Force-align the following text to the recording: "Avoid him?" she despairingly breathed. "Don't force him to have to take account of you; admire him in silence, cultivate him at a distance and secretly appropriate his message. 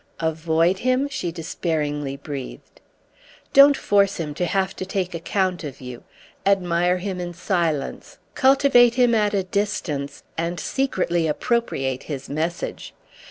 "Avoid 0.19 0.79
him?" 0.79 1.07
she 1.09 1.31
despairingly 1.31 2.17
breathed. 2.17 2.81
"Don't 3.53 3.77
force 3.77 4.17
him 4.17 4.33
to 4.33 4.45
have 4.47 4.75
to 4.77 4.83
take 4.83 5.13
account 5.13 5.63
of 5.63 5.79
you; 5.79 6.01
admire 6.43 6.97
him 6.97 7.19
in 7.19 7.35
silence, 7.35 8.17
cultivate 8.33 8.95
him 8.95 9.13
at 9.13 9.35
a 9.35 9.43
distance 9.43 10.23
and 10.39 10.59
secretly 10.59 11.27
appropriate 11.27 12.01
his 12.09 12.29
message. 12.29 12.95